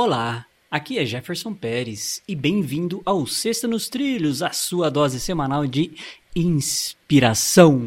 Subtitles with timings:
[0.00, 5.66] Olá, aqui é Jefferson Pérez e bem-vindo ao Sexta nos Trilhos, a sua dose semanal
[5.66, 5.90] de
[6.36, 7.82] inspiração.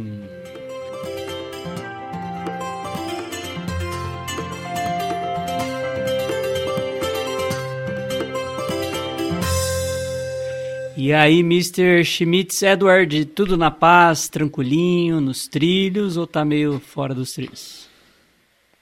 [10.98, 12.04] E aí, Mr.
[12.04, 17.90] Schmitz Edward, tudo na paz, tranquilinho, nos trilhos ou tá meio fora dos trilhos?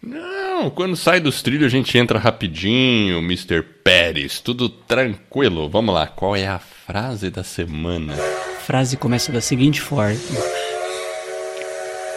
[0.02, 3.62] Não, quando sai dos trilhos a gente entra rapidinho, Mr.
[3.62, 5.70] Pérez, tudo tranquilo.
[5.70, 8.14] Vamos lá, qual é a frase da semana?
[8.14, 10.18] A frase começa da seguinte forma: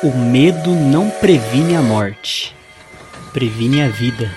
[0.02, 2.54] O medo não previne a morte,
[3.32, 4.32] previne a vida.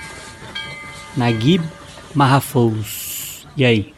[1.16, 1.64] Naguib
[2.16, 3.46] Mahfouz.
[3.56, 3.94] E aí?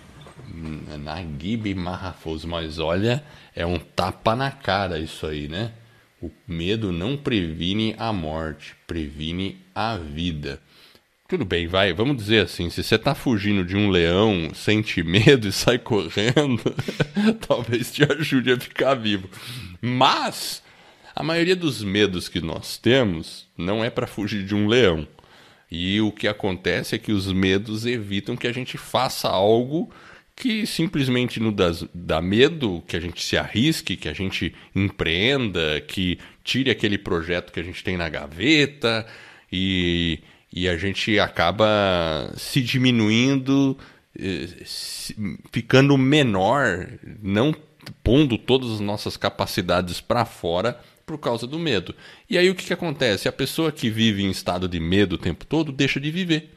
[1.00, 3.24] Naguib Mahfouz, mas olha,
[3.56, 5.72] é um tapa na cara isso aí, né?
[6.22, 10.60] O medo não previne a morte, previne a vida.
[11.28, 15.48] Tudo bem, vai, vamos dizer assim, se você está fugindo de um leão, sente medo
[15.48, 16.64] e sai correndo,
[17.46, 19.30] talvez te ajude a ficar vivo.
[19.82, 20.64] Mas
[21.14, 25.08] a maioria dos medos que nós temos não é para fugir de um leão.
[25.70, 29.92] E o que acontece é que os medos evitam que a gente faça algo
[30.38, 35.82] que simplesmente nos dá, dá medo que a gente se arrisque, que a gente empreenda,
[35.82, 39.04] que tire aquele projeto que a gente tem na gaveta
[39.52, 40.20] e,
[40.54, 43.76] e a gente acaba se diminuindo,
[44.16, 44.48] eh,
[45.52, 46.88] ficando menor,
[47.20, 47.52] não
[48.04, 51.96] pondo todas as nossas capacidades para fora por causa do medo.
[52.30, 53.28] E aí o que, que acontece?
[53.28, 56.57] A pessoa que vive em estado de medo o tempo todo deixa de viver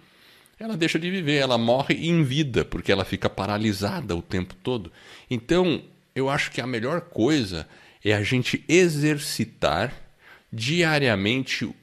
[0.61, 4.93] ela deixa de viver, ela morre em vida, porque ela fica paralisada o tempo todo.
[5.31, 5.83] Então,
[6.15, 7.67] eu acho que a melhor coisa
[8.05, 9.91] é a gente exercitar
[10.53, 11.75] diariamente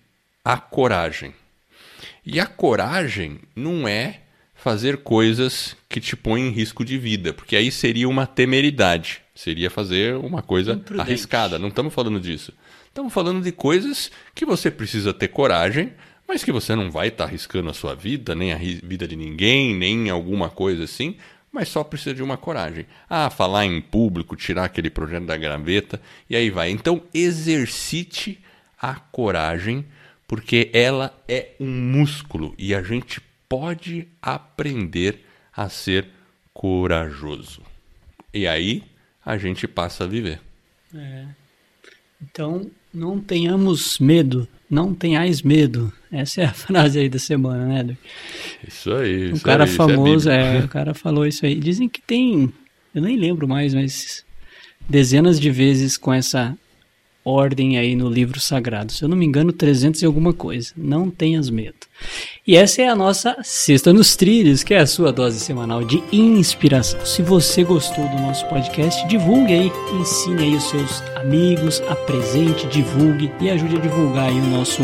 [0.46, 1.34] a coragem.
[2.24, 4.22] E a coragem não é
[4.54, 9.72] fazer coisas que te põem em risco de vida, porque aí seria uma temeridade, seria
[9.72, 11.02] fazer uma coisa Imprudente.
[11.02, 11.58] arriscada.
[11.58, 12.54] Não estamos falando disso.
[12.88, 15.94] Estamos falando de coisas que você precisa ter coragem
[16.28, 19.16] mas que você não vai estar tá arriscando a sua vida, nem a vida de
[19.16, 21.16] ninguém, nem alguma coisa assim,
[21.52, 22.86] mas só precisa de uma coragem.
[23.10, 26.70] Ah, falar em público, tirar aquele projeto da graveta, e aí vai.
[26.70, 28.40] Então, exercite
[28.80, 29.86] a coragem,
[30.28, 36.08] porque ela é um músculo e a gente pode aprender a ser
[36.54, 37.62] corajoso.
[38.34, 38.84] E aí
[39.26, 40.40] a gente passa a viver.
[40.94, 41.26] É.
[42.22, 45.92] Então, não tenhamos medo, não tenhais medo.
[46.12, 47.98] Essa é a frase aí da semana, né, Edu?
[48.68, 49.32] Isso aí.
[49.32, 51.56] Um isso cara aí, famoso, é, é, o cara falou isso aí.
[51.56, 52.52] Dizem que tem,
[52.94, 54.26] eu nem lembro mais, mas
[54.90, 56.58] dezenas de vezes com essa
[57.28, 58.94] ordem aí no livro sagrado.
[58.94, 60.72] Se eu não me engano, 300 e alguma coisa.
[60.78, 61.76] Não tenhas medo.
[62.46, 66.02] E essa é a nossa Sexta nos Trilhos, que é a sua dose semanal de
[66.12, 67.06] inspiração.
[67.06, 73.32] Se você gostou do nosso podcast, divulgue aí, ensine aí os seus amigos, apresente, divulgue
[73.42, 74.82] e ajude a divulgar aí o nosso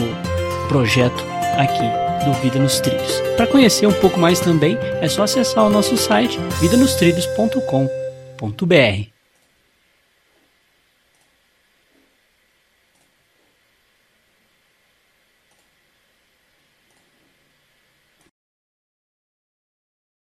[0.67, 1.23] projeto
[1.57, 3.21] aqui do Vida nos Trilhos.
[3.37, 9.12] Para conhecer um pouco mais também, é só acessar o nosso site vidanostrilhos.com.br.